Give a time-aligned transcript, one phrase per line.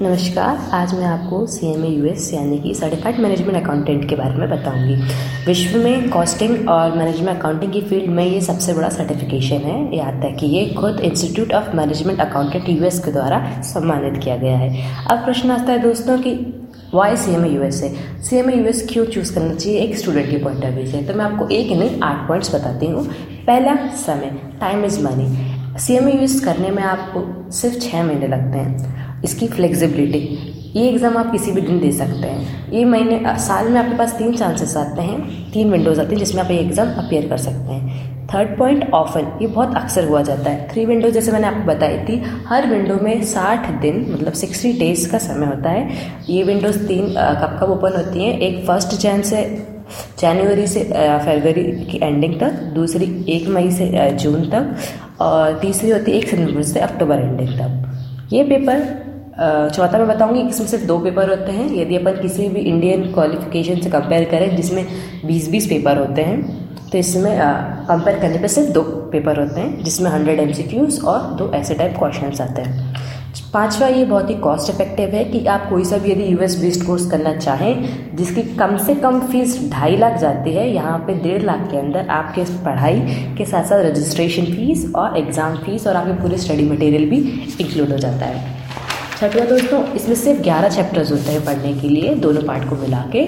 [0.00, 4.16] नमस्कार, आज मैं आपको C M A U S यानी कि सर्टिफाइड मैनेजमेंट अकाउंटेंट के
[4.16, 4.94] बारे में बताऊँगी।
[5.46, 10.24] विश्व में कॉस्टिंग और मैनेजमेंट अकाउंटिंग की फ़ील्ड में ये सबसे बड़ा सर्टिफिकेशन है। याद
[10.24, 14.86] है कि ये खुद institute of management accountant US के द्वारा सम्मानित किया गया है।
[15.06, 16.34] अब प्रश्न आता है दोस्तों कि
[16.94, 18.22] why C M U S है?
[18.22, 19.80] सी एम यू एस क्यों चूज़ करना चाहिए?
[19.80, 22.86] एक स्टूडेंट के पॉइंट ऑफ़ व्यू से। तो मैं आपको एक नहीं, आठ पॉइंट्स बताती
[22.86, 23.04] हूँ।
[23.46, 28.26] पहला समय time is money C M A use करने में आपको सिर्फ़ छः महीने
[28.26, 30.18] लगते हैं। इसकी फ्लेक्सिबिलिटी
[30.76, 34.12] ये एग्ज़ाम आप किसी भी दिन दे सकते हैं। ये महीने साल में आपके पास
[34.18, 37.72] तीन चांसेस आते हैं, तीन विंडोज़ आती हैं, जिसमें आप ये एग्ज़ाम अपेयर कर सकते
[37.72, 41.64] हैं। थर्ड पॉइंट ऑफन ये बहुत अक्सर हुआ जाता है। थ्री विंडो जैसे मैंने आपको
[41.66, 45.88] बताई थी, हर विंडो में साठ दिन मतलब सिक्सटी डेज़ का समय होता है।
[46.28, 48.38] ये विंडोज़ तीन कब कब ओपन होती हैं?
[48.38, 49.42] एक फ़र्स्ट जैन से
[50.20, 54.74] जनवरी से फरवरी की एंडिंग तक, दूसरी एक मई से जून तक,
[55.20, 59.06] और तीसरी होती है एक सितंबर से अक्टूबर एंडिंग तक। ये पेपर
[59.40, 63.80] चौथा मैं बताऊँगी इसमें सिर्फ़ दो पेपर होते हैं। यदि अपन किसी भी इंडियन क्वालिफिकेशन
[63.80, 64.86] से कंपेयर करें, जिसमें
[65.26, 67.32] बीस बीस पेपर होते हैं तो इसमें
[67.88, 71.96] कंपेयर करने पे सिर्फ़ दो पेपर होते हैं, जिसमें हंड्रेड एम और दो ऐसे टाइप
[71.98, 73.06] क्वेश्चन आते हैं।
[73.52, 76.86] पांचवा ये बहुत ही कॉस्ट इफ़ेक्टिव है कि आप कोई सा भी यदि यूएस बेस्ड
[76.86, 81.42] कोर्स करना चाहें, जिसकी कम से कम फ़ीस ढाई लाख जाती है, यहाँ पे डेढ़
[81.42, 83.00] लाख के अंदर आपके पढ़ाई
[83.38, 87.18] के साथ साथ रजिस्ट्रेशन फ़ीस और एग्ज़ाम फ़ीस और आपके पूरे स्टडी मटेरियल भी
[87.60, 88.57] इंक्लूड हो जाता है।
[89.18, 93.02] छठवा दोस्तों। इसमें सिर्फ़ ग्यारह चैप्टर्स होते हैं पढ़ने के लिए, दोनों पार्ट को मिला
[93.12, 93.24] के।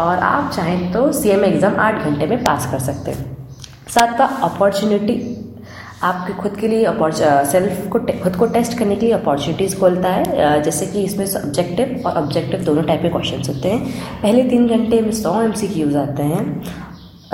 [0.00, 3.36] और आप चाहें तो सी एम एग्ज़ाम आठ घंटे में पास कर सकते हैं।
[3.94, 5.16] सातवा अपॉर्चुनिटी
[6.04, 6.86] आपके खुद के लिए
[7.44, 12.02] सेल्फ को खुद को टेस्ट करने के लिए अपॉर्चुनिटीज़ खोलता है। जैसे कि इसमें सब्जेक्टिव
[12.06, 13.80] और ऑब्जेक्टिव दोनों टाइप के क्वेश्चन होते हैं।
[14.22, 15.52] पहले तीन घंटे में सौ एम
[15.98, 16.44] आते हैं।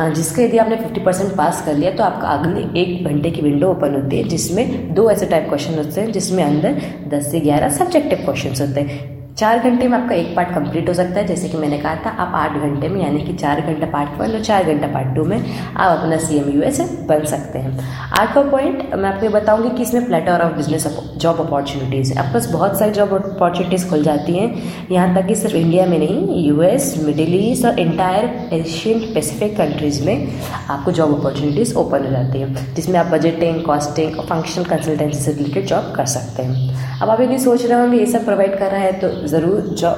[0.08, 3.70] जिसके यदि आपने 50 परसेंट पास कर लिया तो आपका अगले एक घंटे की विंडो
[3.70, 7.68] ओपन होती है, जिसमें दो ऐसे टाइप क्वेश्चन होते हैं, जिसमें अंदर 10 से 11
[7.68, 11.48] सब्जेक्टिव क्वेश्चन होते हैं। चार घंटे में आपका एक पार्ट कंप्लीट हो सकता है। जैसे
[11.48, 14.40] कि मैंने कहा था, आप आठ घंटे में, यानी कि चार घंटा पार्ट वन और
[14.40, 17.78] चार घंटा पार्ट टू में आप अपना सी एम यू एस बन सकते हैं।
[18.18, 20.86] आठवा पॉइंट मैं आपको बताऊँगी कि इसमें platter of business
[21.16, 25.34] job opportunities है। आपके पास बहुत सारी जॉब अपॉर्चुनिटीज़ खुल जाती हैं। यहाँ तक कि
[25.34, 30.28] सिर्फ़ इंडिया में नहीं यू एस मिडिल ईस्ट और इंटायर एशियन पैसिफिक कंट्रीज़ में
[30.70, 35.32] आपको जॉब अपॉर्चुनिटीज़ ओपन हो जाती है, जिसमें आप बजटिंग कॉस्टिंग और फंक्शनल कंसल्टेंसी से
[35.32, 38.70] रिलेटेड जॉब कर सकते हैं। अब आप यदि सोच रहे होंगे, ये सब प्रोवाइड कर
[38.70, 39.94] रहा है तो ज़रूर जो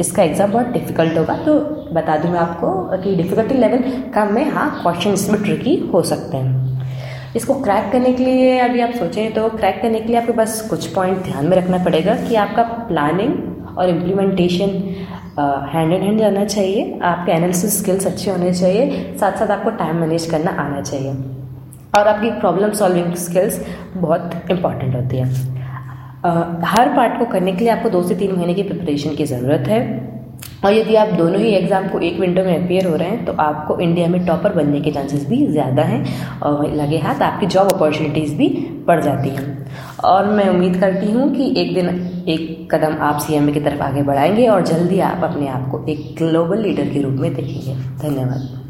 [0.00, 1.54] इसका एग्ज़ाम बहुत डिफ़िकल्ट होगा तो
[1.94, 6.36] बता दूँ मैं आपको कि डिफ़िकल्टी लेवल कम में हाँ क्वेश्चन इसमें ट्रिकी हो सकते
[6.36, 6.66] हैं।
[7.36, 10.60] इसको क्रैक करने के लिए अभी आप सोचें तो क्रैक करने के लिए आपके बस
[10.70, 14.70] कुछ पॉइंट ध्यान में रखना पड़ेगा कि आपका प्लानिंग और इम्प्लीमेंटेशन
[15.72, 19.96] हैंड इन हैंड जाना चाहिए, आपके एनालिसिस स्किल्स अच्छे होने चाहिए साथ साथ आपको टाइम
[19.96, 21.12] मैनेज करना आना चाहिए।
[21.98, 23.60] और आपकी प्रॉब्लम सॉल्विंग स्किल्स
[23.96, 25.56] बहुत इंपॉर्टेंट होती है।
[26.66, 29.68] हर पार्ट को करने के लिए आपको दो से तीन महीने की प्रिपरेशन की ज़रूरत
[29.68, 29.80] है।
[30.64, 33.32] और यदि आप दोनों ही एग्ज़ाम को एक विंडो में अपेयर हो रहे हैं तो
[33.40, 37.72] आपको इंडिया में टॉपर बनने के चांसेस भी ज़्यादा हैं और लगे हाथ आपकी जॉब
[37.72, 38.48] अपॉर्चुनिटीज़ भी
[38.86, 39.46] बढ़ जाती हैं।
[40.04, 41.88] और मैं उम्मीद करती हूँ कि एक दिन
[42.28, 46.14] एक कदम आप सी की तरफ़ आगे बढ़ाएँगे और जल्दी आप अपने आप को एक
[46.18, 48.66] ग्लोबल लीडर के रूप में देखेंगे। धन्यवाद।